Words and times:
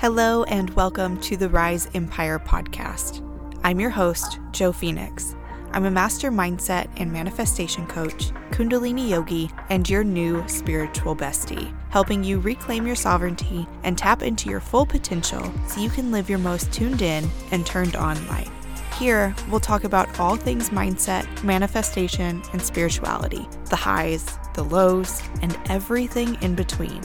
Hello, 0.00 0.44
and 0.44 0.70
welcome 0.70 1.20
to 1.20 1.36
the 1.36 1.50
Rise 1.50 1.86
Empire 1.92 2.38
podcast. 2.38 3.22
I'm 3.62 3.78
your 3.78 3.90
host, 3.90 4.40
Jo 4.50 4.72
Fenyx. 4.72 5.36
I'm 5.72 5.84
a 5.84 5.90
master 5.90 6.32
mindset 6.32 6.88
and 6.96 7.12
manifestation 7.12 7.86
coach, 7.86 8.30
Kundalini 8.50 9.10
yogi, 9.10 9.50
and 9.68 9.86
your 9.90 10.02
new 10.02 10.42
spiritual 10.48 11.14
bestie, 11.14 11.76
helping 11.90 12.24
you 12.24 12.40
reclaim 12.40 12.86
your 12.86 12.96
sovereignty 12.96 13.66
and 13.82 13.98
tap 13.98 14.22
into 14.22 14.48
your 14.48 14.60
full 14.60 14.86
potential 14.86 15.52
so 15.68 15.82
you 15.82 15.90
can 15.90 16.10
live 16.10 16.30
your 16.30 16.38
most 16.38 16.72
tuned 16.72 17.02
in 17.02 17.28
and 17.50 17.66
turned 17.66 17.94
on 17.94 18.26
life. 18.28 18.50
Here, 18.98 19.34
we'll 19.50 19.60
talk 19.60 19.84
about 19.84 20.18
all 20.18 20.36
things 20.36 20.70
mindset, 20.70 21.26
manifestation, 21.44 22.42
and 22.54 22.62
spirituality 22.62 23.46
the 23.68 23.76
highs, 23.76 24.38
the 24.54 24.64
lows, 24.64 25.22
and 25.42 25.58
everything 25.68 26.36
in 26.40 26.54
between. 26.54 27.02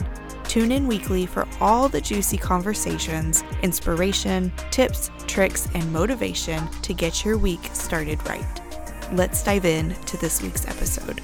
Tune 0.56 0.72
in 0.72 0.86
weekly 0.86 1.26
for 1.26 1.46
all 1.60 1.86
the 1.86 2.00
juicy 2.00 2.38
conversations, 2.38 3.44
inspiration, 3.62 4.50
tips, 4.70 5.10
tricks, 5.26 5.68
and 5.74 5.92
motivation 5.92 6.66
to 6.80 6.94
get 6.94 7.26
your 7.26 7.36
week 7.36 7.60
started 7.74 8.26
right. 8.26 8.62
Let's 9.12 9.44
dive 9.44 9.66
in 9.66 9.90
to 9.90 10.16
this 10.16 10.40
week's 10.40 10.66
episode. 10.66 11.20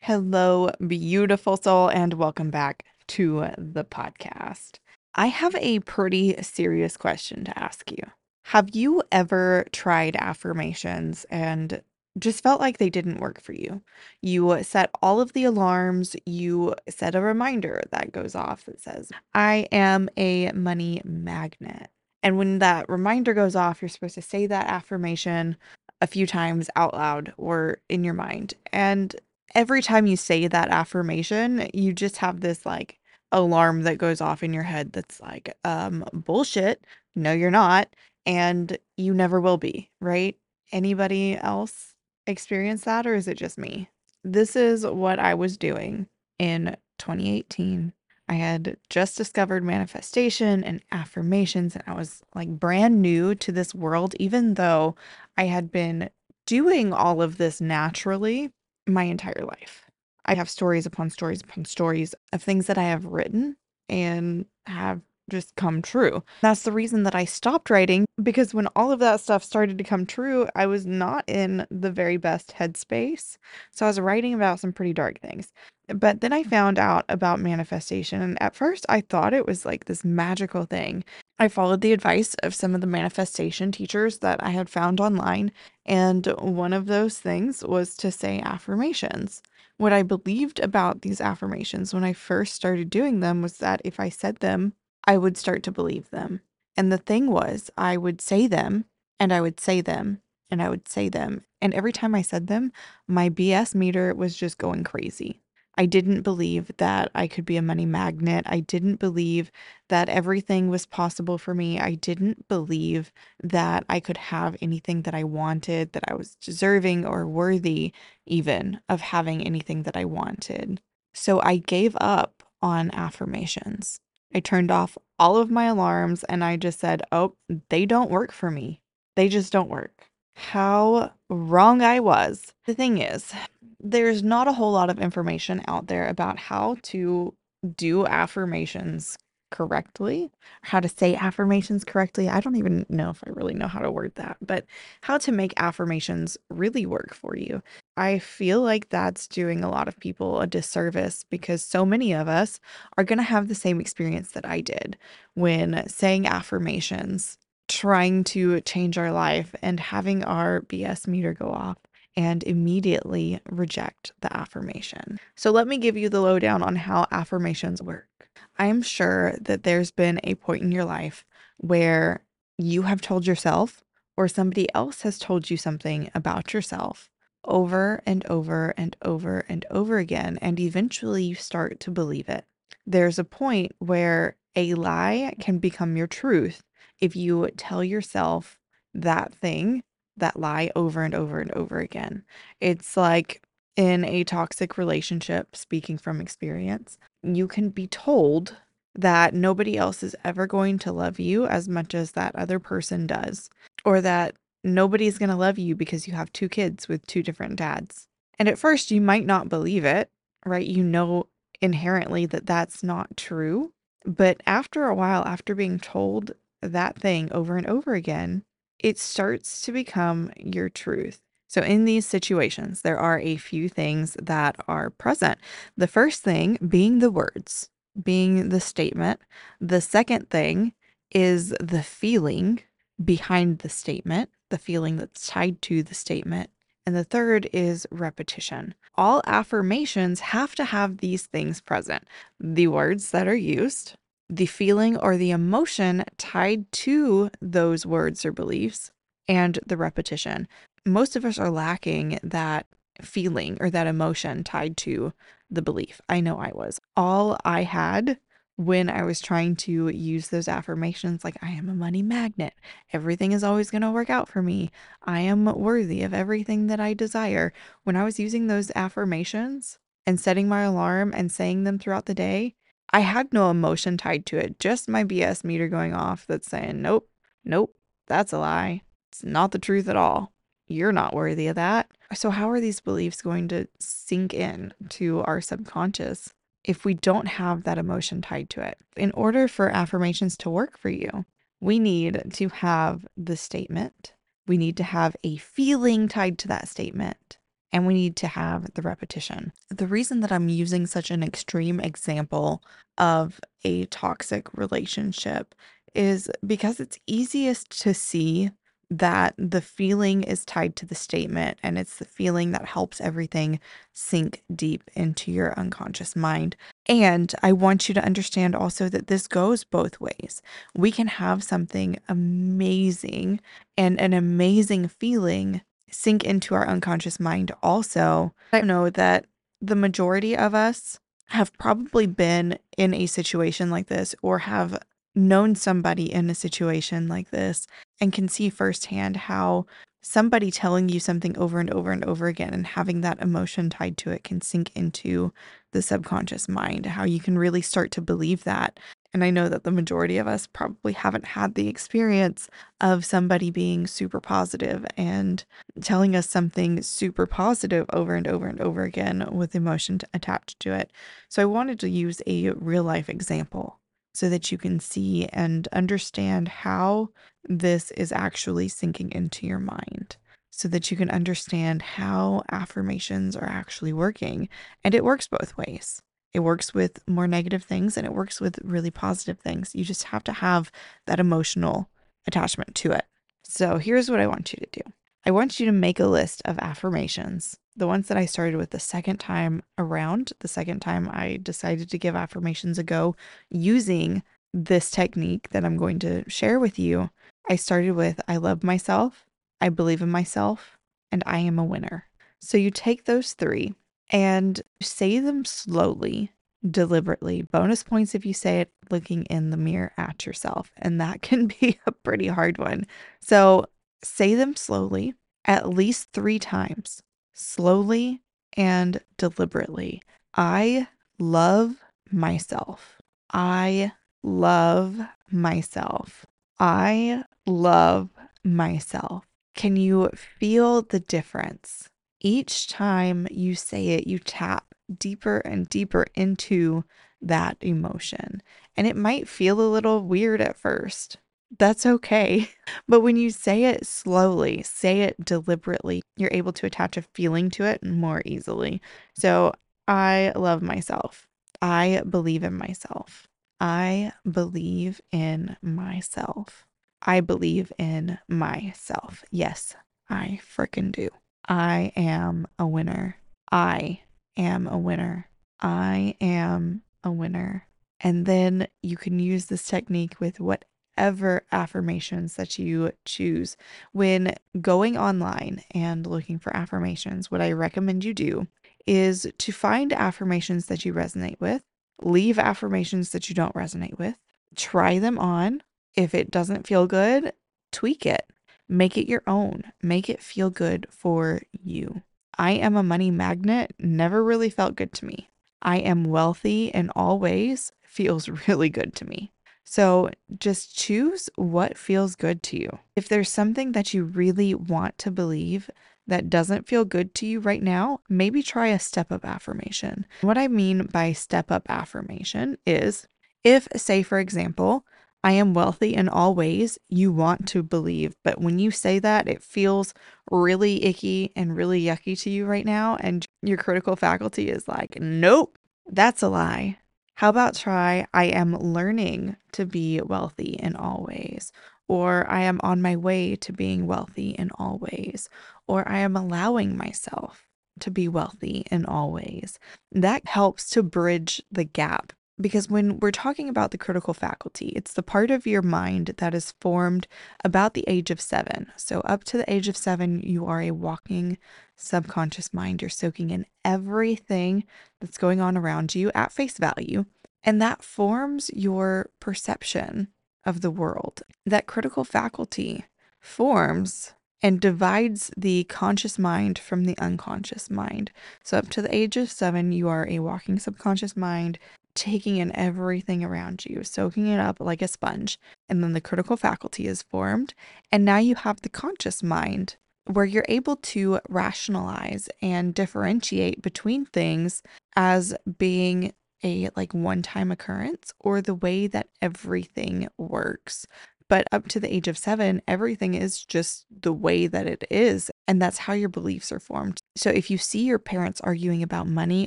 Hello, 0.00 0.72
beautiful 0.84 1.56
soul, 1.56 1.90
and 1.90 2.14
welcome 2.14 2.50
back 2.50 2.84
to 3.06 3.50
the 3.56 3.84
podcast. 3.84 4.80
I 5.14 5.26
have 5.26 5.54
a 5.60 5.78
pretty 5.78 6.42
serious 6.42 6.96
question 6.96 7.44
to 7.44 7.56
ask 7.56 7.92
you. 7.92 8.02
Have 8.46 8.74
you 8.74 9.04
ever 9.12 9.66
tried 9.70 10.16
affirmations 10.16 11.24
and 11.30 11.82
just 12.18 12.42
felt 12.42 12.60
like 12.60 12.78
they 12.78 12.90
didn't 12.90 13.20
work 13.20 13.40
for 13.40 13.52
you. 13.52 13.82
You 14.22 14.62
set 14.62 14.90
all 15.02 15.20
of 15.20 15.32
the 15.32 15.44
alarms, 15.44 16.16
you 16.26 16.74
set 16.88 17.14
a 17.14 17.20
reminder 17.20 17.82
that 17.90 18.12
goes 18.12 18.34
off 18.34 18.64
that 18.66 18.80
says, 18.80 19.10
I 19.34 19.66
am 19.72 20.08
a 20.16 20.52
money 20.52 21.00
magnet. 21.04 21.88
And 22.22 22.36
when 22.36 22.58
that 22.58 22.88
reminder 22.88 23.34
goes 23.34 23.54
off, 23.54 23.80
you're 23.80 23.88
supposed 23.88 24.16
to 24.16 24.22
say 24.22 24.46
that 24.46 24.66
affirmation 24.66 25.56
a 26.00 26.06
few 26.06 26.26
times 26.26 26.68
out 26.76 26.94
loud 26.94 27.32
or 27.36 27.78
in 27.88 28.04
your 28.04 28.14
mind. 28.14 28.54
And 28.72 29.14
every 29.54 29.82
time 29.82 30.06
you 30.06 30.16
say 30.16 30.46
that 30.48 30.68
affirmation, 30.68 31.68
you 31.72 31.92
just 31.92 32.18
have 32.18 32.40
this 32.40 32.66
like 32.66 32.98
alarm 33.32 33.82
that 33.82 33.98
goes 33.98 34.20
off 34.20 34.42
in 34.42 34.52
your 34.52 34.62
head 34.62 34.92
that's 34.92 35.20
like, 35.20 35.56
um, 35.64 36.04
bullshit. 36.12 36.84
No, 37.14 37.32
you're 37.32 37.50
not. 37.50 37.94
And 38.26 38.76
you 38.96 39.14
never 39.14 39.40
will 39.40 39.56
be, 39.56 39.90
right? 40.00 40.36
Anybody 40.72 41.36
else 41.36 41.87
experience 42.28 42.84
that 42.84 43.06
or 43.06 43.14
is 43.14 43.26
it 43.26 43.38
just 43.38 43.58
me? 43.58 43.88
This 44.22 44.56
is 44.56 44.86
what 44.86 45.18
I 45.18 45.34
was 45.34 45.56
doing 45.56 46.06
in 46.38 46.76
2018. 46.98 47.92
I 48.28 48.34
had 48.34 48.76
just 48.90 49.16
discovered 49.16 49.64
manifestation 49.64 50.62
and 50.62 50.82
affirmations, 50.92 51.74
and 51.74 51.84
I 51.86 51.94
was 51.94 52.22
like 52.34 52.48
brand 52.48 53.00
new 53.00 53.34
to 53.36 53.52
this 53.52 53.74
world, 53.74 54.14
even 54.20 54.54
though 54.54 54.96
I 55.38 55.44
had 55.44 55.72
been 55.72 56.10
doing 56.44 56.92
all 56.92 57.22
of 57.22 57.38
this 57.38 57.60
naturally 57.60 58.52
my 58.86 59.04
entire 59.04 59.44
life. 59.44 59.86
I 60.26 60.34
have 60.34 60.50
stories 60.50 60.84
upon 60.84 61.08
stories 61.08 61.40
upon 61.42 61.64
stories 61.64 62.14
of 62.32 62.42
things 62.42 62.66
that 62.66 62.76
I 62.76 62.82
have 62.84 63.06
written 63.06 63.56
and 63.88 64.44
have 64.66 65.00
just 65.28 65.56
come 65.56 65.82
true. 65.82 66.22
That's 66.40 66.62
the 66.62 66.72
reason 66.72 67.02
that 67.04 67.14
I 67.14 67.24
stopped 67.24 67.70
writing 67.70 68.06
because 68.22 68.54
when 68.54 68.68
all 68.76 68.92
of 68.92 69.00
that 69.00 69.20
stuff 69.20 69.44
started 69.44 69.78
to 69.78 69.84
come 69.84 70.06
true, 70.06 70.48
I 70.54 70.66
was 70.66 70.86
not 70.86 71.24
in 71.26 71.66
the 71.70 71.90
very 71.90 72.16
best 72.16 72.54
headspace. 72.58 73.36
So 73.72 73.86
I 73.86 73.88
was 73.88 74.00
writing 74.00 74.34
about 74.34 74.60
some 74.60 74.72
pretty 74.72 74.92
dark 74.92 75.20
things. 75.20 75.52
But 75.88 76.20
then 76.20 76.32
I 76.32 76.42
mm-hmm. 76.42 76.50
found 76.50 76.78
out 76.78 77.04
about 77.08 77.40
manifestation. 77.40 78.20
And 78.20 78.40
at 78.42 78.54
first, 78.54 78.84
I 78.88 79.00
thought 79.00 79.34
it 79.34 79.46
was 79.46 79.64
like 79.64 79.86
this 79.86 80.04
magical 80.04 80.64
thing. 80.64 81.04
I 81.38 81.48
followed 81.48 81.80
the 81.80 81.92
advice 81.92 82.34
of 82.42 82.54
some 82.54 82.74
of 82.74 82.80
the 82.80 82.86
manifestation 82.86 83.72
teachers 83.72 84.18
that 84.18 84.42
I 84.42 84.50
had 84.50 84.68
found 84.68 85.00
online. 85.00 85.52
And 85.86 86.26
one 86.38 86.72
of 86.72 86.86
those 86.86 87.18
things 87.18 87.64
was 87.64 87.96
to 87.98 88.10
say 88.10 88.40
affirmations. 88.40 89.42
What 89.78 89.92
I 89.92 90.02
believed 90.02 90.60
about 90.60 91.02
these 91.02 91.20
affirmations 91.20 91.94
when 91.94 92.04
I 92.04 92.12
first 92.12 92.54
started 92.54 92.90
doing 92.90 93.20
them 93.20 93.42
was 93.42 93.58
that 93.58 93.80
if 93.84 94.00
I 94.00 94.08
said 94.08 94.36
them 94.38 94.74
I 95.08 95.16
would 95.16 95.38
start 95.38 95.62
to 95.64 95.72
believe 95.72 96.10
them. 96.10 96.42
And 96.76 96.92
the 96.92 96.98
thing 96.98 97.30
was, 97.30 97.70
I 97.78 97.96
would 97.96 98.20
say 98.20 98.46
them 98.46 98.84
and 99.18 99.32
I 99.32 99.40
would 99.40 99.58
say 99.58 99.80
them 99.80 100.20
and 100.50 100.62
I 100.62 100.68
would 100.68 100.86
say 100.86 101.08
them. 101.08 101.46
And 101.62 101.74
every 101.74 101.92
time 101.92 102.14
I 102.14 102.22
said 102.22 102.48
them, 102.48 102.72
my 103.08 103.30
BS 103.30 103.74
meter 103.74 104.14
was 104.14 104.36
just 104.36 104.58
going 104.58 104.84
crazy. 104.84 105.40
I 105.78 105.86
didn't 105.86 106.22
believe 106.22 106.70
that 106.76 107.10
I 107.14 107.26
could 107.26 107.46
be 107.46 107.56
a 107.56 107.62
money 107.62 107.86
magnet. 107.86 108.44
I 108.48 108.60
didn't 108.60 108.96
believe 108.96 109.50
that 109.88 110.10
everything 110.10 110.68
was 110.68 110.86
possible 110.86 111.38
for 111.38 111.54
me. 111.54 111.80
I 111.80 111.94
didn't 111.94 112.46
believe 112.48 113.10
that 113.42 113.86
I 113.88 114.00
could 114.00 114.18
have 114.18 114.58
anything 114.60 115.02
that 115.02 115.14
I 115.14 115.24
wanted, 115.24 115.94
that 115.94 116.04
I 116.08 116.16
was 116.16 116.36
deserving 116.36 117.06
or 117.06 117.26
worthy 117.26 117.94
even 118.26 118.80
of 118.90 119.00
having 119.00 119.42
anything 119.42 119.84
that 119.84 119.96
I 119.96 120.04
wanted. 120.04 120.82
So 121.14 121.40
I 121.42 121.58
gave 121.58 121.96
up 122.00 122.42
on 122.60 122.90
affirmations. 122.92 124.00
I 124.34 124.40
turned 124.40 124.70
off 124.70 124.98
all 125.18 125.36
of 125.36 125.50
my 125.50 125.64
alarms 125.64 126.24
and 126.24 126.44
I 126.44 126.56
just 126.56 126.80
said, 126.80 127.02
oh, 127.12 127.34
they 127.70 127.86
don't 127.86 128.10
work 128.10 128.32
for 128.32 128.50
me. 128.50 128.80
They 129.16 129.28
just 129.28 129.52
don't 129.52 129.70
work. 129.70 130.08
How 130.36 131.12
wrong 131.28 131.82
I 131.82 132.00
was. 132.00 132.52
The 132.66 132.74
thing 132.74 132.98
is, 132.98 133.32
there's 133.80 134.22
not 134.22 134.48
a 134.48 134.52
whole 134.52 134.72
lot 134.72 134.90
of 134.90 135.00
information 135.00 135.62
out 135.66 135.88
there 135.88 136.06
about 136.08 136.38
how 136.38 136.76
to 136.82 137.34
do 137.76 138.06
affirmations 138.06 139.16
correctly, 139.50 140.30
how 140.62 140.78
to 140.78 140.88
say 140.88 141.14
affirmations 141.14 141.84
correctly. 141.84 142.28
I 142.28 142.40
don't 142.40 142.56
even 142.56 142.84
know 142.88 143.10
if 143.10 143.22
I 143.26 143.30
really 143.30 143.54
know 143.54 143.66
how 143.66 143.80
to 143.80 143.90
word 143.90 144.14
that, 144.16 144.36
but 144.40 144.66
how 145.02 145.18
to 145.18 145.32
make 145.32 145.54
affirmations 145.56 146.36
really 146.50 146.86
work 146.86 147.14
for 147.14 147.36
you. 147.36 147.62
I 147.98 148.20
feel 148.20 148.60
like 148.62 148.90
that's 148.90 149.26
doing 149.26 149.64
a 149.64 149.70
lot 149.70 149.88
of 149.88 149.98
people 149.98 150.40
a 150.40 150.46
disservice 150.46 151.24
because 151.24 151.64
so 151.64 151.84
many 151.84 152.14
of 152.14 152.28
us 152.28 152.60
are 152.96 153.02
going 153.02 153.18
to 153.18 153.24
have 153.24 153.48
the 153.48 153.56
same 153.56 153.80
experience 153.80 154.30
that 154.32 154.46
I 154.46 154.60
did 154.60 154.96
when 155.34 155.84
saying 155.88 156.24
affirmations, 156.24 157.38
trying 157.66 158.22
to 158.24 158.60
change 158.60 158.98
our 158.98 159.10
life, 159.10 159.52
and 159.62 159.80
having 159.80 160.22
our 160.22 160.60
BS 160.60 161.08
meter 161.08 161.34
go 161.34 161.50
off 161.50 161.78
and 162.16 162.44
immediately 162.44 163.40
reject 163.50 164.12
the 164.20 164.34
affirmation. 164.34 165.18
So, 165.34 165.50
let 165.50 165.66
me 165.66 165.76
give 165.76 165.96
you 165.96 166.08
the 166.08 166.20
lowdown 166.20 166.62
on 166.62 166.76
how 166.76 167.08
affirmations 167.10 167.82
work. 167.82 168.28
I'm 168.60 168.80
sure 168.80 169.34
that 169.40 169.64
there's 169.64 169.90
been 169.90 170.20
a 170.22 170.36
point 170.36 170.62
in 170.62 170.70
your 170.70 170.84
life 170.84 171.24
where 171.56 172.20
you 172.58 172.82
have 172.82 173.00
told 173.00 173.26
yourself 173.26 173.82
or 174.16 174.28
somebody 174.28 174.72
else 174.72 175.02
has 175.02 175.18
told 175.18 175.50
you 175.50 175.56
something 175.56 176.12
about 176.14 176.52
yourself 176.54 177.10
over 177.44 178.02
and 178.06 178.24
over 178.26 178.74
and 178.76 178.96
over 179.02 179.44
and 179.48 179.64
over 179.70 179.98
again, 179.98 180.38
and 180.40 180.58
eventually 180.60 181.24
you 181.24 181.34
start 181.34 181.80
to 181.80 181.90
believe 181.90 182.28
it. 182.28 182.44
There's 182.86 183.18
a 183.18 183.24
point 183.24 183.72
where 183.78 184.36
a 184.56 184.74
lie 184.74 185.34
can 185.40 185.58
become 185.58 185.96
your 185.96 186.06
truth 186.06 186.62
if 187.00 187.14
you 187.14 187.48
tell 187.56 187.84
yourself 187.84 188.58
that 188.94 189.32
thing, 189.34 189.82
that 190.16 190.38
lie 190.38 190.70
over 190.74 191.02
and 191.02 191.14
over 191.14 191.40
and 191.40 191.52
over 191.52 191.78
again. 191.78 192.24
It's 192.60 192.96
like 192.96 193.42
in 193.76 194.04
a 194.04 194.24
toxic 194.24 194.76
relationship, 194.76 195.54
speaking 195.54 195.98
from 195.98 196.20
experience, 196.20 196.98
you 197.22 197.46
can 197.46 197.68
be 197.68 197.86
told 197.86 198.56
that 198.96 199.32
nobody 199.32 199.76
else 199.76 200.02
is 200.02 200.16
ever 200.24 200.46
going 200.48 200.78
to 200.80 200.92
love 200.92 201.20
you 201.20 201.46
as 201.46 201.68
much 201.68 201.94
as 201.94 202.12
that 202.12 202.34
other 202.34 202.58
person 202.58 203.06
does, 203.06 203.48
or 203.84 204.00
that 204.00 204.34
nobody's 204.64 205.18
going 205.18 205.30
to 205.30 205.36
love 205.36 205.58
you 205.58 205.74
because 205.74 206.06
you 206.06 206.14
have 206.14 206.32
two 206.32 206.48
kids 206.48 206.88
with 206.88 207.06
two 207.06 207.22
different 207.22 207.56
dads. 207.56 208.08
And 208.38 208.48
at 208.48 208.58
first, 208.58 208.90
you 208.90 209.00
might 209.00 209.26
not 209.26 209.48
believe 209.48 209.84
it, 209.84 210.10
right? 210.44 210.66
You 210.66 210.84
know 210.84 211.28
inherently 211.60 212.26
that 212.26 212.46
that's 212.46 212.82
not 212.82 213.16
true. 213.16 213.72
But 214.04 214.40
after 214.46 214.84
a 214.84 214.94
while, 214.94 215.24
after 215.24 215.54
being 215.54 215.78
told 215.78 216.32
that 216.62 216.98
thing 216.98 217.32
over 217.32 217.56
and 217.56 217.66
over 217.66 217.94
again, 217.94 218.44
it 218.78 218.98
starts 218.98 219.60
to 219.62 219.72
become 219.72 220.30
your 220.36 220.68
truth. 220.68 221.20
So, 221.48 221.62
in 221.62 221.84
these 221.84 222.06
situations, 222.06 222.82
there 222.82 222.98
are 222.98 223.18
a 223.18 223.36
few 223.36 223.68
things 223.68 224.16
that 224.22 224.56
are 224.68 224.90
present. 224.90 225.38
The 225.76 225.86
first 225.86 226.22
thing 226.22 226.58
being 226.68 226.98
the 226.98 227.10
words, 227.10 227.70
being 228.00 228.50
the 228.50 228.60
statement. 228.60 229.20
The 229.60 229.80
second 229.80 230.30
thing 230.30 230.74
is 231.10 231.54
the 231.60 231.82
feeling 231.82 232.60
behind 233.02 233.60
the 233.60 233.68
statement, 233.68 234.30
the 234.50 234.58
feeling 234.58 234.96
that's 234.96 235.26
tied 235.26 235.60
to 235.62 235.82
the 235.82 235.94
statement. 235.94 236.50
And 236.86 236.96
the 236.96 237.04
third 237.04 237.48
is 237.52 237.86
repetition. 237.90 238.74
All 238.94 239.22
affirmations 239.26 240.20
have 240.20 240.54
to 240.54 240.64
have 240.64 240.98
these 240.98 241.26
things 241.26 241.60
present 241.60 242.04
the 242.40 242.68
words 242.68 243.10
that 243.10 243.28
are 243.28 243.36
used, 243.36 243.94
the 244.30 244.46
feeling 244.46 244.96
or 244.96 245.16
the 245.16 245.30
emotion 245.30 246.04
tied 246.16 246.70
to 246.72 247.30
those 247.42 247.84
words 247.84 248.24
or 248.24 248.32
beliefs, 248.32 248.90
and 249.28 249.58
the 249.66 249.76
repetition 249.76 250.48
most 250.88 251.16
of 251.16 251.24
us 251.24 251.38
are 251.38 251.50
lacking 251.50 252.18
that 252.22 252.66
feeling 253.00 253.56
or 253.60 253.70
that 253.70 253.86
emotion 253.86 254.42
tied 254.42 254.76
to 254.78 255.12
the 255.50 255.62
belief. 255.62 256.00
I 256.08 256.20
know 256.20 256.38
I 256.38 256.50
was. 256.52 256.80
All 256.96 257.36
I 257.44 257.62
had 257.62 258.18
when 258.58 258.90
I 258.90 259.04
was 259.04 259.20
trying 259.20 259.54
to 259.54 259.88
use 259.88 260.28
those 260.28 260.48
affirmations, 260.48 261.22
like, 261.22 261.36
I 261.40 261.50
am 261.50 261.68
a 261.68 261.76
money 261.76 262.02
magnet, 262.02 262.54
everything 262.92 263.30
is 263.30 263.44
always 263.44 263.70
going 263.70 263.82
to 263.82 263.90
work 263.92 264.10
out 264.10 264.26
for 264.28 264.42
me, 264.42 264.72
I 265.04 265.20
am 265.20 265.44
worthy 265.44 266.02
of 266.02 266.12
everything 266.12 266.66
that 266.66 266.80
I 266.80 266.92
desire. 266.92 267.52
When 267.84 267.94
I 267.94 268.02
was 268.02 268.18
using 268.18 268.48
those 268.48 268.72
affirmations 268.74 269.78
and 270.04 270.18
setting 270.18 270.48
my 270.48 270.62
alarm 270.62 271.12
and 271.14 271.30
saying 271.30 271.62
them 271.62 271.78
throughout 271.78 272.06
the 272.06 272.14
day, 272.14 272.56
I 272.90 273.00
had 273.00 273.32
no 273.32 273.48
emotion 273.48 273.96
tied 273.96 274.26
to 274.26 274.38
it, 274.38 274.58
just 274.58 274.88
my 274.88 275.04
BS 275.04 275.44
meter 275.44 275.68
going 275.68 275.94
off 275.94 276.26
that's 276.26 276.48
saying, 276.48 276.82
nope, 276.82 277.08
nope, 277.44 277.76
that's 278.08 278.32
a 278.32 278.40
lie. 278.40 278.82
It's 279.12 279.22
not 279.22 279.52
the 279.52 279.60
truth 279.60 279.88
at 279.88 279.94
all. 279.94 280.32
You're 280.66 280.90
not 280.90 281.14
worthy 281.14 281.46
of 281.46 281.54
that. 281.54 281.92
So, 282.12 282.30
how 282.30 282.50
are 282.50 282.60
these 282.60 282.80
beliefs 282.80 283.22
going 283.22 283.46
to 283.48 283.68
sink 283.78 284.34
in 284.34 284.74
to 284.90 285.20
our 285.22 285.40
subconscious 285.40 286.34
if 286.64 286.84
we 286.84 286.94
don't 286.94 287.28
have 287.28 287.64
that 287.64 287.78
emotion 287.78 288.22
tied 288.22 288.50
to 288.50 288.62
it? 288.62 288.78
In 288.96 289.10
order 289.12 289.48
for 289.48 289.68
affirmations 289.68 290.36
to 290.38 290.50
work 290.50 290.78
for 290.78 290.90
you, 290.90 291.24
we 291.60 291.78
need 291.78 292.32
to 292.34 292.48
have 292.48 293.06
the 293.16 293.36
statement, 293.36 294.14
we 294.46 294.56
need 294.56 294.76
to 294.76 294.84
have 294.84 295.16
a 295.24 295.36
feeling 295.36 296.08
tied 296.08 296.38
to 296.38 296.48
that 296.48 296.68
statement, 296.68 297.38
and 297.72 297.86
we 297.86 297.94
need 297.94 298.16
to 298.16 298.28
have 298.28 298.72
the 298.74 298.82
repetition. 298.82 299.52
The 299.68 299.86
reason 299.86 300.20
that 300.20 300.32
I'm 300.32 300.48
using 300.48 300.86
such 300.86 301.10
an 301.10 301.22
extreme 301.22 301.80
example 301.80 302.62
of 302.96 303.40
a 303.64 303.86
toxic 303.86 304.52
relationship 304.54 305.54
is 305.94 306.30
because 306.46 306.80
it's 306.80 306.98
easiest 307.06 307.80
to 307.82 307.92
see 307.92 308.50
that 308.90 309.34
the 309.36 309.60
feeling 309.60 310.22
is 310.22 310.44
tied 310.44 310.74
to 310.76 310.86
the 310.86 310.94
statement 310.94 311.58
and 311.62 311.78
it's 311.78 311.96
the 311.96 312.04
feeling 312.04 312.52
that 312.52 312.64
helps 312.64 313.00
everything 313.00 313.60
sink 313.92 314.42
deep 314.54 314.84
into 314.94 315.30
your 315.30 315.58
unconscious 315.58 316.16
mind. 316.16 316.56
And 316.86 317.34
I 317.42 317.52
want 317.52 317.88
you 317.88 317.94
to 317.94 318.04
understand 318.04 318.54
also 318.54 318.88
that 318.88 319.08
this 319.08 319.28
goes 319.28 319.64
both 319.64 320.00
ways. 320.00 320.40
We 320.74 320.90
can 320.90 321.06
have 321.06 321.44
something 321.44 321.98
amazing 322.08 323.40
and 323.76 324.00
an 324.00 324.14
amazing 324.14 324.88
feeling 324.88 325.60
sink 325.90 326.24
into 326.24 326.54
our 326.54 326.66
unconscious 326.66 327.20
mind 327.20 327.52
also. 327.62 328.34
I 328.52 328.62
know 328.62 328.90
that 328.90 329.26
the 329.60 329.76
majority 329.76 330.36
of 330.36 330.54
us 330.54 330.98
have 331.28 331.52
probably 331.58 332.06
been 332.06 332.58
in 332.78 332.94
a 332.94 333.06
situation 333.06 333.70
like 333.70 333.88
this 333.88 334.14
or 334.22 334.38
have 334.40 334.78
known 335.18 335.54
somebody 335.54 336.12
in 336.12 336.30
a 336.30 336.34
situation 336.34 337.08
like 337.08 337.30
this 337.30 337.66
and 338.00 338.12
can 338.12 338.28
see 338.28 338.48
firsthand 338.48 339.16
how 339.16 339.66
somebody 340.00 340.50
telling 340.50 340.88
you 340.88 341.00
something 341.00 341.36
over 341.36 341.58
and 341.58 341.70
over 341.70 341.90
and 341.90 342.04
over 342.04 342.28
again 342.28 342.54
and 342.54 342.66
having 342.66 343.00
that 343.00 343.20
emotion 343.20 343.68
tied 343.68 343.96
to 343.98 344.10
it 344.10 344.24
can 344.24 344.40
sink 344.40 344.70
into 344.74 345.32
the 345.72 345.82
subconscious 345.82 346.48
mind, 346.48 346.86
how 346.86 347.04
you 347.04 347.20
can 347.20 347.36
really 347.36 347.60
start 347.60 347.90
to 347.90 348.00
believe 348.00 348.44
that. 348.44 348.78
And 349.12 349.24
I 349.24 349.30
know 349.30 349.48
that 349.48 349.64
the 349.64 349.70
majority 349.70 350.18
of 350.18 350.26
us 350.26 350.46
probably 350.46 350.92
haven't 350.92 351.24
had 351.24 351.54
the 351.54 351.68
experience 351.68 352.48
of 352.80 353.04
somebody 353.04 353.50
being 353.50 353.86
super 353.86 354.20
positive 354.20 354.86
and 354.96 355.44
telling 355.82 356.14
us 356.14 356.28
something 356.28 356.80
super 356.82 357.26
positive 357.26 357.86
over 357.92 358.14
and 358.14 358.28
over 358.28 358.46
and 358.46 358.60
over 358.60 358.84
again 358.84 359.28
with 359.30 359.54
emotion 359.54 360.00
attached 360.14 360.60
to 360.60 360.72
it. 360.72 360.92
So 361.28 361.42
I 361.42 361.46
wanted 361.46 361.80
to 361.80 361.88
use 361.88 362.22
a 362.26 362.50
real 362.50 362.84
life 362.84 363.08
example 363.08 363.78
so 364.18 364.28
that 364.28 364.50
you 364.50 364.58
can 364.58 364.80
see 364.80 365.26
and 365.26 365.68
understand 365.72 366.48
how 366.48 367.08
this 367.44 367.92
is 367.92 368.10
actually 368.10 368.66
sinking 368.66 369.12
into 369.12 369.46
your 369.46 369.60
mind 369.60 370.16
so 370.50 370.66
that 370.66 370.90
you 370.90 370.96
can 370.96 371.08
understand 371.08 371.82
how 371.82 372.42
affirmations 372.50 373.36
are 373.36 373.48
actually 373.48 373.92
working. 373.92 374.48
And 374.82 374.92
it 374.92 375.04
works 375.04 375.28
both 375.28 375.56
ways. 375.56 376.02
It 376.34 376.40
works 376.40 376.74
with 376.74 376.98
more 377.06 377.28
negative 377.28 377.62
things 377.62 377.96
and 377.96 378.04
it 378.04 378.12
works 378.12 378.40
with 378.40 378.58
really 378.64 378.90
positive 378.90 379.38
things. 379.38 379.72
You 379.72 379.84
just 379.84 380.02
have 380.02 380.24
to 380.24 380.32
have 380.32 380.72
that 381.06 381.20
emotional 381.20 381.88
attachment 382.26 382.74
to 382.74 382.90
it. 382.90 383.04
So 383.44 383.78
here's 383.78 384.10
what 384.10 384.18
I 384.18 384.26
want 384.26 384.52
you 384.52 384.58
to 384.58 384.82
do 384.82 384.92
I 385.24 385.30
want 385.30 385.60
you 385.60 385.66
to 385.66 385.72
make 385.72 386.00
a 386.00 386.08
list 386.08 386.42
of 386.44 386.58
affirmations 386.58 387.56
the 387.78 387.86
ones 387.86 388.08
that 388.08 388.16
I 388.16 388.26
started 388.26 388.56
with 388.56 388.70
the 388.70 388.80
second 388.80 389.18
time 389.18 389.62
around, 389.78 390.32
the 390.40 390.48
second 390.48 390.80
time 390.80 391.08
I 391.12 391.38
decided 391.42 391.90
to 391.90 391.98
give 391.98 392.14
affirmations 392.16 392.78
a 392.78 392.82
go 392.82 393.16
using 393.50 394.22
this 394.52 394.90
technique 394.90 395.50
that 395.50 395.64
I'm 395.64 395.76
going 395.76 395.98
to 396.00 396.28
share 396.28 396.58
with 396.58 396.78
you, 396.78 397.10
I 397.48 397.56
started 397.56 397.92
with 397.92 398.20
I 398.28 398.36
love 398.36 398.62
myself, 398.62 399.26
I 399.60 399.68
believe 399.68 400.02
in 400.02 400.10
myself, 400.10 400.78
and 401.10 401.22
I 401.26 401.38
am 401.38 401.58
a 401.58 401.64
winner. 401.64 402.04
So 402.40 402.56
you 402.56 402.70
take 402.70 403.04
those 403.04 403.32
three 403.32 403.74
and 404.10 404.60
say 404.82 405.18
them 405.18 405.44
slowly, 405.44 406.32
deliberately. 406.68 407.42
Bonus 407.42 407.82
points 407.82 408.14
if 408.14 408.24
you 408.26 408.34
say 408.34 408.60
it 408.60 408.70
looking 408.90 409.24
in 409.24 409.50
the 409.50 409.56
mirror 409.56 409.92
at 409.96 410.26
yourself. 410.26 410.72
And 410.76 411.00
that 411.00 411.22
can 411.22 411.46
be 411.46 411.78
a 411.86 411.92
pretty 411.92 412.28
hard 412.28 412.58
one. 412.58 412.86
So 413.20 413.66
say 414.02 414.34
them 414.34 414.56
slowly 414.56 415.14
at 415.44 415.68
least 415.68 416.08
three 416.12 416.38
times 416.38 417.02
slowly 417.38 418.22
and 418.56 419.00
deliberately. 419.16 420.02
I 420.34 420.88
love 421.18 421.76
myself. 422.10 423.00
I 423.32 423.92
love 424.22 425.00
myself. 425.30 426.26
I 426.58 427.24
love 427.46 428.10
myself. 428.44 429.24
Can 429.54 429.76
you 429.76 430.10
feel 430.38 430.82
the 430.82 431.00
difference? 431.00 431.88
Each 432.20 432.66
time 432.66 433.26
you 433.30 433.54
say 433.54 433.88
it, 433.88 434.06
you 434.06 434.18
tap 434.18 434.74
deeper 434.96 435.38
and 435.38 435.68
deeper 435.68 436.06
into 436.14 436.84
that 437.20 437.56
emotion. 437.60 438.42
And 438.76 438.86
it 438.86 438.96
might 438.96 439.28
feel 439.28 439.60
a 439.60 439.70
little 439.70 440.02
weird 440.02 440.40
at 440.40 440.56
first 440.56 441.18
that's 441.56 441.86
okay. 441.86 442.50
But 442.86 443.00
when 443.00 443.16
you 443.16 443.30
say 443.30 443.64
it 443.64 443.86
slowly, 443.86 444.62
say 444.62 445.00
it 445.00 445.22
deliberately, 445.22 446.02
you're 446.16 446.30
able 446.32 446.52
to 446.54 446.66
attach 446.66 446.96
a 446.96 447.02
feeling 447.02 447.50
to 447.50 447.64
it 447.64 447.84
more 447.84 448.22
easily. 448.24 448.80
So 449.14 449.52
I 449.86 450.32
love 450.36 450.62
myself. 450.62 451.26
I 451.60 452.02
believe 452.08 452.44
in 452.44 452.54
myself. 452.54 453.26
I 453.60 454.12
believe 454.30 455.00
in 455.12 455.56
myself. 455.62 456.66
I 457.02 457.20
believe 457.20 457.72
in 457.78 458.18
myself. 458.28 459.24
Yes, 459.30 459.74
I 460.08 460.40
fricking 460.42 460.92
do. 460.92 461.08
I 461.48 461.92
am 461.96 462.46
a 462.58 462.66
winner. 462.66 463.16
I 463.50 464.00
am 464.36 464.66
a 464.66 464.78
winner. 464.78 465.28
I 465.60 466.16
am 466.20 466.82
a 467.02 467.10
winner. 467.10 467.66
And 468.00 468.26
then 468.26 468.68
you 468.82 468.96
can 468.96 469.18
use 469.18 469.46
this 469.46 469.66
technique 469.66 470.20
with 470.20 470.38
what 470.40 470.64
whatever 470.98 471.42
affirmations 471.52 472.34
that 472.34 472.58
you 472.58 472.90
choose. 473.04 473.56
When 473.92 474.34
going 474.60 474.98
online 474.98 475.62
and 475.70 476.04
looking 476.04 476.40
for 476.40 476.54
affirmations, 476.56 477.30
what 477.30 477.40
I 477.40 477.52
recommend 477.52 478.04
you 478.04 478.12
do 478.12 478.48
is 478.84 479.28
to 479.38 479.52
find 479.52 479.92
affirmations 479.92 480.66
that 480.66 480.84
you 480.84 480.92
resonate 480.92 481.38
with, 481.38 481.62
leave 482.02 482.36
affirmations 482.36 483.10
that 483.10 483.28
you 483.28 483.34
don't 483.36 483.54
resonate 483.54 483.96
with, 483.96 484.16
try 484.56 484.98
them 484.98 485.20
on. 485.20 485.62
If 485.94 486.14
it 486.14 486.32
doesn't 486.32 486.66
feel 486.66 486.88
good, 486.88 487.32
tweak 487.70 488.04
it, 488.04 488.28
make 488.68 488.98
it 488.98 489.08
your 489.08 489.22
own, 489.28 489.62
make 489.80 490.10
it 490.10 490.20
feel 490.20 490.50
good 490.50 490.88
for 490.90 491.42
you. 491.52 492.02
I 492.36 492.52
am 492.52 492.76
a 492.76 492.82
money 492.82 493.12
magnet 493.12 493.72
never 493.78 494.24
really 494.24 494.50
felt 494.50 494.74
good 494.74 494.92
to 494.94 495.04
me. 495.04 495.30
I 495.62 495.76
am 495.76 496.02
wealthy 496.02 496.68
in 496.68 496.90
all 496.96 497.20
ways 497.20 497.70
feels 497.84 498.28
really 498.48 498.68
good 498.68 498.96
to 498.96 499.04
me. 499.04 499.30
So 499.70 500.08
just 500.38 500.74
choose 500.74 501.28
what 501.36 501.76
feels 501.76 502.16
good 502.16 502.42
to 502.44 502.58
you. 502.58 502.78
If 502.96 503.06
there's 503.06 503.28
something 503.28 503.72
that 503.72 503.92
you 503.92 504.02
really 504.02 504.54
want 504.54 504.96
to 504.96 505.10
believe 505.10 505.68
that 506.06 506.30
doesn't 506.30 506.66
feel 506.66 506.86
good 506.86 507.14
to 507.16 507.26
you 507.26 507.38
right 507.38 507.62
now, 507.62 508.00
maybe 508.08 508.42
try 508.42 508.68
a 508.68 508.78
step 508.78 509.12
up 509.12 509.26
affirmation. 509.26 510.06
What 510.22 510.38
I 510.38 510.48
mean 510.48 510.86
by 510.86 511.12
step 511.12 511.50
up 511.50 511.66
affirmation 511.68 512.56
is 512.66 513.06
if, 513.44 513.68
say, 513.76 514.02
for 514.02 514.18
example, 514.18 514.86
I 515.22 515.32
am 515.32 515.52
wealthy 515.52 515.94
in 515.94 516.08
all 516.08 516.34
ways, 516.34 516.78
you 516.88 517.12
want 517.12 517.46
to 517.48 517.62
believe. 517.62 518.16
But 518.24 518.40
when 518.40 518.58
you 518.58 518.70
say 518.70 518.98
that, 519.00 519.28
it 519.28 519.42
feels 519.42 519.92
really 520.30 520.82
icky 520.82 521.30
and 521.36 521.54
really 521.54 521.82
yucky 521.82 522.18
to 522.22 522.30
you 522.30 522.46
right 522.46 522.64
now. 522.64 522.96
And 523.00 523.26
your 523.42 523.58
critical 523.58 523.96
faculty 523.96 524.48
is 524.48 524.66
like, 524.66 524.98
nope, 524.98 525.58
that's 525.86 526.22
a 526.22 526.30
lie. 526.30 526.78
How 527.18 527.30
about 527.30 527.56
try, 527.56 528.06
I 528.14 528.26
am 528.26 528.56
learning 528.56 529.34
to 529.50 529.66
be 529.66 530.00
wealthy 530.00 530.52
in 530.52 530.76
all 530.76 531.04
ways, 531.08 531.50
or 531.88 532.24
I 532.30 532.42
am 532.42 532.60
on 532.62 532.80
my 532.80 532.94
way 532.94 533.34
to 533.34 533.52
being 533.52 533.88
wealthy 533.88 534.36
in 534.38 534.50
all 534.56 534.78
ways, 534.78 535.28
or 535.66 535.82
I 535.88 535.98
am 535.98 536.16
allowing 536.16 536.76
myself 536.76 537.48
to 537.80 537.90
be 537.90 538.06
wealthy 538.06 538.62
in 538.70 538.84
all 538.84 539.10
ways. 539.10 539.58
That 539.90 540.28
helps 540.28 540.70
to 540.70 540.84
bridge 540.84 541.42
the 541.50 541.64
gap 541.64 542.12
because 542.40 542.70
when 542.70 543.00
we're 543.00 543.10
talking 543.10 543.48
about 543.48 543.72
the 543.72 543.78
critical 543.78 544.14
faculty, 544.14 544.68
it's 544.76 544.92
the 544.92 545.02
part 545.02 545.32
of 545.32 545.44
your 545.44 545.62
mind 545.62 546.14
that 546.18 546.34
is 546.34 546.54
formed 546.60 547.08
about 547.44 547.74
the 547.74 547.84
age 547.88 548.12
of 548.12 548.20
seven. 548.20 548.70
So, 548.76 549.00
up 549.00 549.24
to 549.24 549.38
the 549.38 549.52
age 549.52 549.66
of 549.66 549.76
seven, 549.76 550.20
you 550.22 550.46
are 550.46 550.62
a 550.62 550.70
walking 550.70 551.38
subconscious 551.78 552.52
mind. 552.52 552.82
You're 552.82 552.88
soaking 552.88 553.30
in 553.30 553.46
everything 553.64 554.64
that's 555.00 555.18
going 555.18 555.40
on 555.40 555.56
around 555.56 555.94
you 555.94 556.10
at 556.14 556.32
face 556.32 556.58
value. 556.58 557.06
And 557.42 557.62
that 557.62 557.82
forms 557.82 558.50
your 558.52 559.10
perception 559.20 560.08
of 560.44 560.60
the 560.60 560.70
world. 560.70 561.22
That 561.46 561.66
critical 561.66 562.04
faculty 562.04 562.84
forms 563.20 564.12
and 564.42 564.60
divides 564.60 565.30
the 565.36 565.64
conscious 565.64 566.18
mind 566.18 566.58
from 566.58 566.84
the 566.84 566.96
unconscious 566.98 567.70
mind. 567.70 568.10
So, 568.44 568.58
up 568.58 568.68
to 568.70 568.82
the 568.82 568.94
age 568.94 569.16
of 569.16 569.30
seven, 569.30 569.72
you 569.72 569.88
are 569.88 570.06
a 570.08 570.20
walking 570.20 570.58
subconscious 570.58 571.16
mind, 571.16 571.58
taking 571.94 572.36
in 572.36 572.54
everything 572.54 573.24
around 573.24 573.64
you, 573.66 573.82
soaking 573.82 574.28
it 574.28 574.38
up 574.38 574.60
like 574.60 574.82
a 574.82 574.88
sponge. 574.88 575.38
And 575.68 575.82
then 575.82 575.92
the 575.92 576.00
critical 576.00 576.36
faculty 576.36 576.86
is 576.86 577.02
formed. 577.02 577.54
And 577.90 578.04
now 578.04 578.18
you 578.18 578.36
have 578.36 578.62
the 578.62 578.68
conscious 578.68 579.22
mind 579.22 579.76
where 580.08 580.24
you're 580.24 580.44
able 580.48 580.76
to 580.76 581.20
rationalize 581.28 582.28
and 582.40 582.74
differentiate 582.74 583.62
between 583.62 584.06
things 584.06 584.62
as 584.96 585.34
being 585.58 586.12
a 586.44 586.68
like 586.76 586.94
one 586.94 587.22
time 587.22 587.50
occurrence 587.50 588.12
or 588.20 588.40
the 588.40 588.54
way 588.54 588.86
that 588.86 589.08
everything 589.20 590.08
works. 590.16 590.86
But 591.28 591.46
up 591.52 591.68
to 591.68 591.80
the 591.80 591.92
age 591.92 592.08
of 592.08 592.16
seven, 592.16 592.62
everything 592.66 593.14
is 593.14 593.44
just 593.44 593.84
the 593.90 594.14
way 594.14 594.46
that 594.46 594.66
it 594.66 594.84
is. 594.90 595.30
And 595.46 595.60
that's 595.60 595.78
how 595.78 595.92
your 595.92 596.08
beliefs 596.08 596.50
are 596.52 596.60
formed. 596.60 597.02
So 597.16 597.28
if 597.28 597.50
you 597.50 597.58
see 597.58 597.84
your 597.84 597.98
parents 597.98 598.40
arguing 598.40 598.82
about 598.82 599.06
money 599.06 599.46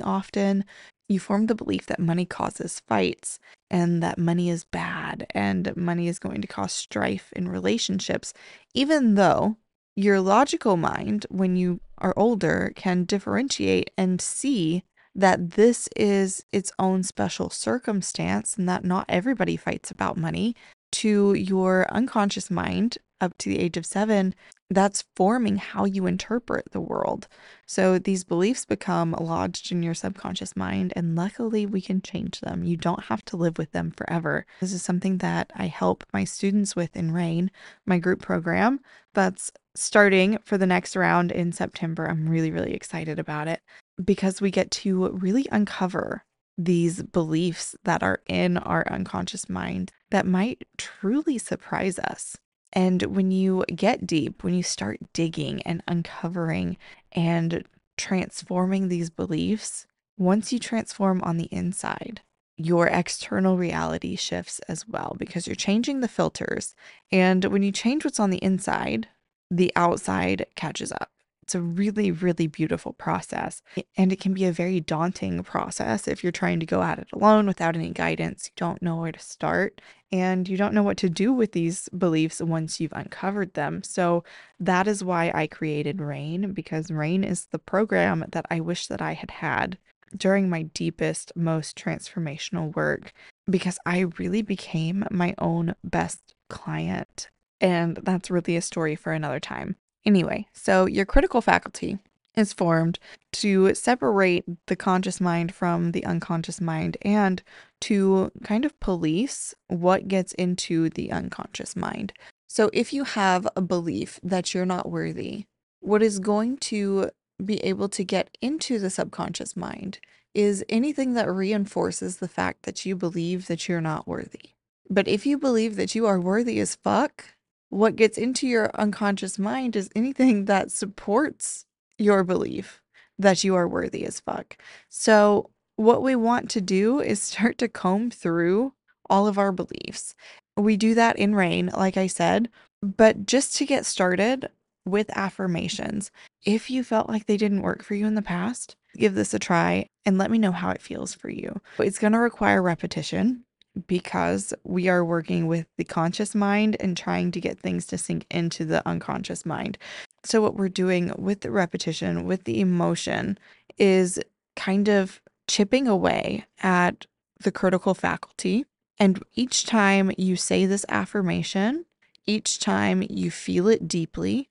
often, 0.00 0.64
you 1.08 1.18
form 1.18 1.46
the 1.46 1.56
belief 1.56 1.86
that 1.86 1.98
money 1.98 2.24
causes 2.24 2.80
fights 2.86 3.40
and 3.68 4.00
that 4.02 4.16
money 4.16 4.48
is 4.48 4.64
bad 4.64 5.26
and 5.30 5.76
money 5.76 6.06
is 6.06 6.20
going 6.20 6.40
to 6.40 6.48
cause 6.48 6.72
strife 6.72 7.32
in 7.34 7.48
relationships, 7.48 8.32
even 8.74 9.16
though 9.16 9.56
your 9.96 10.20
logical 10.20 10.76
mind, 10.76 11.26
when 11.28 11.56
you 11.56 11.80
are 11.98 12.14
older, 12.16 12.72
can 12.74 13.04
differentiate 13.04 13.90
and 13.96 14.20
see 14.20 14.84
that 15.14 15.52
this 15.52 15.88
is 15.94 16.44
its 16.52 16.72
own 16.78 17.02
special 17.02 17.50
circumstance 17.50 18.56
and 18.56 18.68
that 18.68 18.84
not 18.84 19.04
everybody 19.08 19.56
fights 19.56 19.90
about 19.90 20.16
money 20.16 20.56
to 20.90 21.34
your 21.34 21.86
unconscious 21.90 22.50
mind 22.50 22.98
up 23.22 23.38
to 23.38 23.48
the 23.48 23.58
age 23.60 23.76
of 23.76 23.86
seven, 23.86 24.34
that's 24.68 25.04
forming 25.14 25.56
how 25.56 25.84
you 25.84 26.06
interpret 26.06 26.72
the 26.72 26.80
world. 26.80 27.28
So 27.66 27.98
these 27.98 28.24
beliefs 28.24 28.64
become 28.64 29.12
lodged 29.12 29.70
in 29.70 29.82
your 29.82 29.94
subconscious 29.94 30.56
mind, 30.56 30.92
and 30.96 31.14
luckily 31.14 31.64
we 31.64 31.80
can 31.80 32.02
change 32.02 32.40
them. 32.40 32.64
You 32.64 32.76
don't 32.76 33.04
have 33.04 33.24
to 33.26 33.36
live 33.36 33.58
with 33.58 33.70
them 33.70 33.92
forever. 33.92 34.44
This 34.60 34.72
is 34.72 34.82
something 34.82 35.18
that 35.18 35.52
I 35.54 35.66
help 35.68 36.04
my 36.12 36.24
students 36.24 36.74
with 36.74 36.96
in 36.96 37.12
RAIN, 37.12 37.50
my 37.86 37.98
group 37.98 38.20
program 38.20 38.80
that's 39.14 39.52
starting 39.74 40.38
for 40.44 40.58
the 40.58 40.66
next 40.66 40.96
round 40.96 41.32
in 41.32 41.52
September. 41.52 42.06
I'm 42.06 42.28
really, 42.28 42.50
really 42.50 42.74
excited 42.74 43.18
about 43.18 43.48
it 43.48 43.60
because 44.02 44.40
we 44.40 44.50
get 44.50 44.70
to 44.70 45.08
really 45.10 45.46
uncover 45.50 46.24
these 46.58 47.02
beliefs 47.02 47.74
that 47.84 48.02
are 48.02 48.20
in 48.28 48.58
our 48.58 48.86
unconscious 48.88 49.48
mind 49.48 49.90
that 50.10 50.26
might 50.26 50.64
truly 50.76 51.38
surprise 51.38 51.98
us. 51.98 52.36
And 52.72 53.02
when 53.02 53.30
you 53.30 53.64
get 53.74 54.06
deep, 54.06 54.42
when 54.42 54.54
you 54.54 54.62
start 54.62 54.98
digging 55.12 55.62
and 55.62 55.82
uncovering 55.88 56.76
and 57.12 57.64
transforming 57.96 58.88
these 58.88 59.10
beliefs, 59.10 59.86
once 60.18 60.52
you 60.52 60.58
transform 60.58 61.22
on 61.22 61.36
the 61.36 61.48
inside, 61.50 62.20
your 62.56 62.86
external 62.86 63.56
reality 63.56 64.16
shifts 64.16 64.58
as 64.68 64.86
well 64.86 65.16
because 65.18 65.46
you're 65.46 65.56
changing 65.56 66.00
the 66.00 66.08
filters. 66.08 66.74
And 67.10 67.44
when 67.46 67.62
you 67.62 67.72
change 67.72 68.04
what's 68.04 68.20
on 68.20 68.30
the 68.30 68.42
inside, 68.42 69.08
the 69.52 69.70
outside 69.76 70.46
catches 70.56 70.92
up. 70.92 71.10
It's 71.42 71.54
a 71.54 71.60
really, 71.60 72.10
really 72.10 72.46
beautiful 72.46 72.94
process. 72.94 73.62
And 73.98 74.12
it 74.12 74.20
can 74.20 74.32
be 74.32 74.46
a 74.46 74.52
very 74.52 74.80
daunting 74.80 75.42
process 75.42 76.08
if 76.08 76.22
you're 76.22 76.32
trying 76.32 76.60
to 76.60 76.66
go 76.66 76.82
at 76.82 76.98
it 76.98 77.08
alone 77.12 77.46
without 77.46 77.76
any 77.76 77.90
guidance. 77.90 78.46
You 78.46 78.52
don't 78.56 78.80
know 78.80 78.96
where 78.96 79.12
to 79.12 79.18
start 79.18 79.82
and 80.10 80.48
you 80.48 80.56
don't 80.56 80.72
know 80.72 80.82
what 80.82 80.96
to 80.98 81.10
do 81.10 81.32
with 81.32 81.52
these 81.52 81.88
beliefs 81.90 82.40
once 82.40 82.80
you've 82.80 82.92
uncovered 82.94 83.52
them. 83.52 83.82
So 83.82 84.24
that 84.58 84.86
is 84.86 85.04
why 85.04 85.30
I 85.34 85.46
created 85.46 86.00
RAIN 86.00 86.52
because 86.52 86.90
RAIN 86.90 87.24
is 87.24 87.46
the 87.46 87.58
program 87.58 88.24
that 88.30 88.46
I 88.50 88.60
wish 88.60 88.86
that 88.86 89.02
I 89.02 89.12
had 89.12 89.32
had 89.32 89.76
during 90.16 90.48
my 90.48 90.62
deepest, 90.62 91.32
most 91.36 91.76
transformational 91.76 92.74
work 92.74 93.12
because 93.50 93.78
I 93.84 94.00
really 94.18 94.42
became 94.42 95.04
my 95.10 95.34
own 95.38 95.74
best 95.84 96.34
client. 96.48 97.28
And 97.62 97.96
that's 98.02 98.30
really 98.30 98.56
a 98.56 98.60
story 98.60 98.94
for 98.94 99.12
another 99.12 99.40
time. 99.40 99.76
Anyway, 100.04 100.48
so 100.52 100.86
your 100.86 101.06
critical 101.06 101.40
faculty 101.40 101.98
is 102.36 102.52
formed 102.52 102.98
to 103.30 103.74
separate 103.74 104.44
the 104.66 104.76
conscious 104.76 105.20
mind 105.20 105.54
from 105.54 105.92
the 105.92 106.04
unconscious 106.04 106.60
mind 106.60 106.96
and 107.02 107.42
to 107.80 108.32
kind 108.42 108.64
of 108.64 108.78
police 108.80 109.54
what 109.68 110.08
gets 110.08 110.32
into 110.32 110.90
the 110.90 111.12
unconscious 111.12 111.76
mind. 111.76 112.12
So 112.48 112.68
if 112.72 112.92
you 112.92 113.04
have 113.04 113.46
a 113.56 113.62
belief 113.62 114.18
that 114.22 114.52
you're 114.52 114.66
not 114.66 114.90
worthy, 114.90 115.44
what 115.80 116.02
is 116.02 116.18
going 116.18 116.58
to 116.58 117.10
be 117.42 117.58
able 117.58 117.88
to 117.90 118.04
get 118.04 118.36
into 118.40 118.78
the 118.78 118.90
subconscious 118.90 119.56
mind 119.56 120.00
is 120.34 120.64
anything 120.68 121.12
that 121.14 121.30
reinforces 121.30 122.16
the 122.16 122.28
fact 122.28 122.62
that 122.62 122.84
you 122.86 122.96
believe 122.96 123.46
that 123.46 123.68
you're 123.68 123.80
not 123.80 124.08
worthy. 124.08 124.50
But 124.88 125.08
if 125.08 125.26
you 125.26 125.38
believe 125.38 125.76
that 125.76 125.94
you 125.94 126.06
are 126.06 126.20
worthy 126.20 126.58
as 126.60 126.76
fuck, 126.76 127.24
what 127.72 127.96
gets 127.96 128.18
into 128.18 128.46
your 128.46 128.70
unconscious 128.74 129.38
mind 129.38 129.74
is 129.76 129.88
anything 129.96 130.44
that 130.44 130.70
supports 130.70 131.64
your 131.96 132.22
belief 132.22 132.82
that 133.18 133.44
you 133.44 133.54
are 133.54 133.66
worthy 133.66 134.04
as 134.04 134.20
fuck. 134.20 134.58
So, 134.90 135.48
what 135.76 136.02
we 136.02 136.14
want 136.14 136.50
to 136.50 136.60
do 136.60 137.00
is 137.00 137.22
start 137.22 137.56
to 137.58 137.68
comb 137.68 138.10
through 138.10 138.74
all 139.08 139.26
of 139.26 139.38
our 139.38 139.52
beliefs. 139.52 140.14
We 140.54 140.76
do 140.76 140.94
that 140.96 141.16
in 141.16 141.34
RAIN, 141.34 141.70
like 141.74 141.96
I 141.96 142.08
said, 142.08 142.50
but 142.82 143.24
just 143.24 143.56
to 143.56 143.64
get 143.64 143.86
started 143.86 144.50
with 144.84 145.16
affirmations, 145.16 146.10
if 146.44 146.68
you 146.68 146.84
felt 146.84 147.08
like 147.08 147.24
they 147.24 147.38
didn't 147.38 147.62
work 147.62 147.82
for 147.82 147.94
you 147.94 148.06
in 148.06 148.16
the 148.16 148.20
past, 148.20 148.76
give 148.98 149.14
this 149.14 149.32
a 149.32 149.38
try 149.38 149.86
and 150.04 150.18
let 150.18 150.30
me 150.30 150.36
know 150.36 150.52
how 150.52 150.68
it 150.70 150.82
feels 150.82 151.14
for 151.14 151.30
you. 151.30 151.58
It's 151.78 151.98
going 151.98 152.12
to 152.12 152.18
require 152.18 152.60
repetition 152.60 153.44
because 153.86 154.52
we 154.64 154.88
are 154.88 155.04
working 155.04 155.46
with 155.46 155.66
the 155.76 155.84
conscious 155.84 156.34
mind 156.34 156.76
and 156.80 156.96
trying 156.96 157.30
to 157.32 157.40
get 157.40 157.58
things 157.58 157.86
to 157.86 157.98
sink 157.98 158.26
into 158.30 158.64
the 158.64 158.86
unconscious 158.86 159.46
mind. 159.46 159.78
So, 160.24 160.40
what 160.40 160.56
we're 160.56 160.68
doing 160.68 161.12
with 161.18 161.40
the 161.40 161.50
repetition, 161.50 162.24
with 162.24 162.44
the 162.44 162.60
emotion, 162.60 163.38
is 163.78 164.20
kind 164.56 164.88
of 164.88 165.20
chipping 165.48 165.88
away 165.88 166.44
at 166.62 167.06
the 167.40 167.52
critical 167.52 167.94
faculty. 167.94 168.64
And 168.98 169.22
each 169.34 169.66
time 169.66 170.12
you 170.16 170.36
say 170.36 170.66
this 170.66 170.84
affirmation, 170.88 171.86
each 172.26 172.60
time 172.60 173.02
you 173.08 173.30
feel 173.30 173.66
it 173.68 173.88
deeply, 173.88 174.48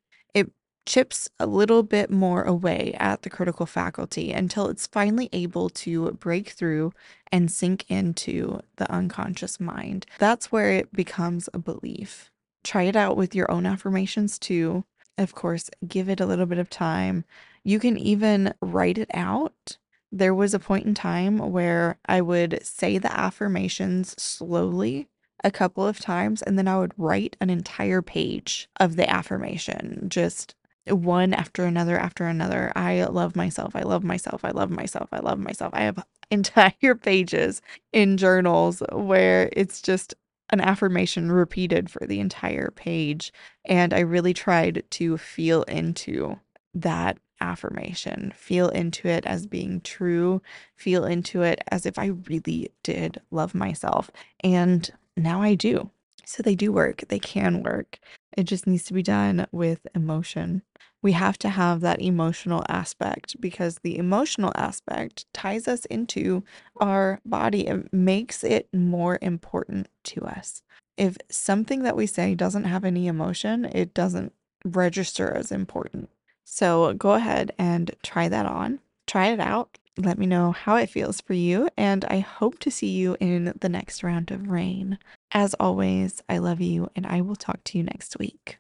chips 0.86 1.30
a 1.40 1.46
little 1.46 1.84
bit 1.84 2.10
more 2.10 2.44
away 2.44 2.96
at 3.00 3.22
the 3.22 3.30
critical 3.30 3.66
faculty 3.66 4.32
until 4.32 4.68
it's 4.68 4.88
finally 4.88 5.30
able 5.32 5.70
to 5.70 6.12
break 6.14 6.50
through 6.50 6.94
and 7.32 7.52
sink 7.52 7.86
into 7.90 8.60
the 8.78 8.92
unconscious 8.92 9.60
mind. 9.60 10.06
That's 10.20 10.52
where 10.52 10.72
it 10.72 10.92
becomes 10.94 11.50
a 11.54 11.60
belief. 11.60 12.32
Try 12.64 12.84
it 12.84 12.96
out 12.96 13.18
with 13.18 13.34
your 13.36 13.50
own 13.52 13.66
affirmations 13.66 14.38
too. 14.38 14.84
Of 15.18 15.36
course, 15.36 15.70
give 15.88 16.10
it 16.10 16.20
a 16.20 16.26
little 16.26 16.46
bit 16.46 16.58
of 16.58 16.70
time. 16.70 17.26
You 17.64 17.80
can 17.80 17.98
even 17.98 18.54
write 18.62 18.98
it 18.98 19.10
out. 19.14 19.78
There 20.12 20.34
was 20.36 20.54
a 20.54 20.60
point 20.60 20.86
in 20.86 20.94
time 20.94 21.38
where 21.38 21.98
I 22.06 22.22
would 22.22 22.60
say 22.64 22.98
the 22.98 23.18
affirmations 23.18 24.20
slowly 24.22 25.08
a 25.44 25.52
couple 25.52 25.88
of 25.88 26.00
times 26.00 26.42
and 26.42 26.58
then 26.58 26.68
I 26.68 26.78
would 26.80 26.94
write 26.98 27.38
an 27.40 27.50
entire 27.50 28.02
page 28.02 28.68
of 28.80 28.96
the 28.96 29.10
affirmation 29.10 30.08
just 30.08 30.56
one 30.88 31.34
after 31.34 31.66
another 31.66 31.98
after 31.98 32.26
another. 32.26 32.72
I 32.76 33.04
love 33.06 33.36
myself. 33.36 33.76
I 33.76 33.84
love 33.84 34.04
myself. 34.04 34.44
I 34.44 34.52
love 34.52 34.72
myself. 34.72 35.10
I 35.12 35.20
love 35.20 35.40
myself. 35.40 35.74
I 35.74 35.82
have 35.84 36.04
entire 36.32 36.96
pages 36.96 37.62
in 37.94 38.18
journals 38.18 38.82
where 38.92 39.50
it's 39.54 39.82
just 39.82 40.16
an 40.50 40.62
affirmation 40.62 41.32
repeated 41.32 41.90
for 41.90 42.06
the 42.06 42.20
entire 42.20 42.72
page. 42.72 43.32
And 43.66 43.94
I 43.94 44.00
really 44.00 44.34
tried 44.34 44.84
to 44.92 45.18
feel 45.18 45.64
into 45.64 46.40
that 46.74 47.18
affirmation, 47.40 48.34
feel 48.36 48.70
into 48.70 49.08
it 49.08 49.26
as 49.26 49.48
being 49.48 49.82
true, 49.82 50.42
feel 50.76 51.06
into 51.06 51.42
it 51.42 51.62
as 51.70 51.86
if 51.86 51.98
I 51.98 52.08
really 52.30 52.72
did 52.84 53.20
love 53.32 53.56
myself. 53.56 54.12
And 54.44 54.90
now 55.18 55.42
I 55.42 55.56
do. 55.56 55.90
So 56.26 56.44
they 56.44 56.56
do 56.56 56.72
work, 56.72 57.04
they 57.10 57.20
can 57.20 57.64
work. 57.64 58.00
It 58.38 58.44
just 58.44 58.68
needs 58.68 58.84
to 58.86 58.94
be 58.94 59.04
done 59.04 59.48
with 59.52 59.86
emotion. 59.94 60.62
We 61.02 61.14
have 61.14 61.38
to 61.40 61.50
have 61.50 61.82
that 61.82 62.02
emotional 62.02 62.64
aspect 62.70 63.40
because 63.42 63.80
the 63.80 63.98
emotional 63.98 64.52
aspect 64.56 65.26
ties 65.34 65.68
us 65.68 65.86
into 65.86 66.44
our 66.80 67.20
body. 67.26 67.68
It 67.68 67.92
makes 67.92 68.44
it 68.44 68.70
more 68.74 69.18
important 69.22 69.90
to 70.06 70.24
us. 70.24 70.62
If 70.98 71.18
something 71.30 71.84
that 71.84 71.98
we 71.98 72.06
say 72.06 72.36
doesn't 72.36 72.66
have 72.66 72.86
any 72.86 73.08
emotion, 73.08 73.66
it 73.66 73.94
doesn't 73.94 74.34
register 74.64 75.34
as 75.34 75.52
important. 75.52 76.10
So 76.46 76.94
go 76.94 77.14
ahead 77.14 77.54
and 77.58 77.92
try 78.04 78.30
that 78.30 78.46
on. 78.46 78.80
Try 79.08 79.28
it 79.28 79.40
out. 79.40 79.78
Let 79.98 80.18
me 80.18 80.26
know 80.26 80.52
how 80.52 80.76
it 80.76 80.90
feels 80.90 81.20
for 81.20 81.34
you, 81.34 81.68
and 81.78 82.06
I 82.06 82.20
hope 82.20 82.60
to 82.60 82.72
see 82.72 82.90
you 82.90 83.18
in 83.20 83.54
the 83.60 83.70
next 83.70 84.04
round 84.04 84.32
of 84.32 84.50
RAIN. 84.50 84.98
As 85.34 85.54
always, 85.54 86.22
I 86.28 86.40
love 86.40 86.60
you, 86.60 86.90
and 86.94 87.08
I 87.08 87.22
will 87.22 87.38
talk 87.38 87.64
to 87.66 87.78
you 87.78 87.86
next 87.86 88.20
week. 88.20 88.58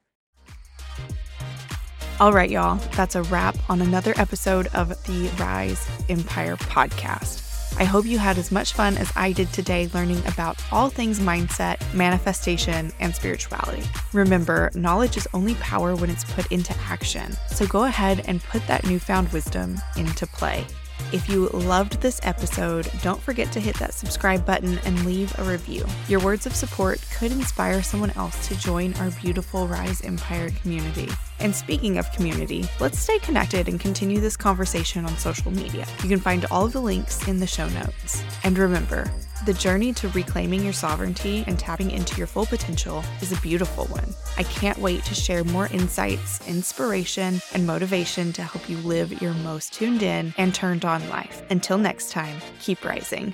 All 2.17 2.31
right, 2.31 2.49
y'all, 2.49 2.77
that's 2.95 3.15
a 3.15 3.23
wrap 3.23 3.57
on 3.69 3.81
another 3.81 4.13
episode 4.15 4.67
of 4.67 4.89
the 5.05 5.29
Rise 5.37 5.85
Empire 6.07 6.55
podcast. 6.55 7.49
I 7.77 7.83
hope 7.83 8.05
you 8.05 8.19
had 8.19 8.37
as 8.37 8.51
much 8.51 8.73
fun 8.73 8.97
as 8.97 9.11
I 9.15 9.33
did 9.33 9.51
today 9.51 9.89
learning 9.93 10.21
about 10.27 10.61
all 10.71 10.89
things 10.89 11.19
mindset, 11.19 11.81
manifestation, 11.93 12.91
and 12.99 13.13
spirituality. 13.13 13.83
Remember, 14.13 14.71
knowledge 14.73 15.17
is 15.17 15.27
only 15.33 15.55
power 15.55 15.95
when 15.95 16.09
it's 16.09 16.23
put 16.23 16.49
into 16.51 16.75
action. 16.83 17.33
So 17.47 17.65
go 17.65 17.83
ahead 17.83 18.23
and 18.27 18.43
put 18.43 18.65
that 18.67 18.85
newfound 18.85 19.31
wisdom 19.33 19.77
into 19.97 20.25
play. 20.27 20.65
If 21.13 21.27
you 21.27 21.49
loved 21.49 21.99
this 21.99 22.21
episode, 22.23 22.89
don't 23.01 23.21
forget 23.21 23.51
to 23.51 23.59
hit 23.59 23.75
that 23.79 23.93
subscribe 23.93 24.45
button 24.45 24.79
and 24.85 25.05
leave 25.05 25.37
a 25.39 25.43
review. 25.43 25.85
Your 26.07 26.21
words 26.21 26.45
of 26.45 26.55
support 26.55 27.05
could 27.13 27.33
inspire 27.33 27.83
someone 27.83 28.11
else 28.11 28.47
to 28.47 28.57
join 28.57 28.93
our 28.93 29.11
beautiful 29.11 29.67
Rise 29.67 30.01
Empire 30.03 30.51
community. 30.61 31.09
And 31.39 31.53
speaking 31.53 31.97
of 31.97 32.09
community, 32.13 32.65
let's 32.79 32.97
stay 32.97 33.19
connected 33.19 33.67
and 33.67 33.77
continue 33.77 34.21
this 34.21 34.37
conversation 34.37 35.03
on 35.03 35.17
social 35.17 35.51
media. 35.51 35.85
You 36.01 36.07
can 36.07 36.21
find 36.21 36.45
all 36.45 36.65
of 36.65 36.71
the 36.71 36.81
links 36.81 37.27
in 37.27 37.41
the 37.41 37.47
show 37.47 37.67
notes. 37.67 38.23
And 38.45 38.57
remember, 38.57 39.11
the 39.45 39.53
journey 39.53 39.93
to 39.93 40.09
reclaiming 40.09 40.63
your 40.63 40.73
sovereignty 40.73 41.43
and 41.47 41.57
tapping 41.57 41.91
into 41.91 42.15
your 42.17 42.27
full 42.27 42.45
potential 42.45 43.03
is 43.21 43.31
a 43.31 43.41
beautiful 43.41 43.85
one. 43.85 44.13
I 44.37 44.43
can't 44.43 44.77
wait 44.77 45.03
to 45.05 45.15
share 45.15 45.43
more 45.43 45.67
insights, 45.67 46.47
inspiration, 46.47 47.41
and 47.53 47.65
motivation 47.65 48.33
to 48.33 48.43
help 48.43 48.69
you 48.69 48.77
live 48.77 49.21
your 49.21 49.33
most 49.33 49.73
tuned 49.73 50.03
in 50.03 50.33
and 50.37 50.53
turned 50.53 50.85
on 50.85 51.07
life. 51.09 51.43
Until 51.49 51.77
next 51.77 52.11
time, 52.11 52.39
keep 52.59 52.85
rising. 52.85 53.33